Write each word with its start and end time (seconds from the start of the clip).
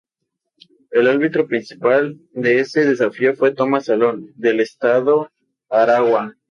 El 0.89 1.05
árbitro 1.07 1.45
principal 1.47 2.17
de 2.33 2.59
ese 2.59 2.85
desafío 2.85 3.35
fue 3.35 3.53
Tomas 3.53 3.85
Salón, 3.85 4.31
del 4.35 4.59
estado 4.59 5.29
Aragua. 5.69 6.35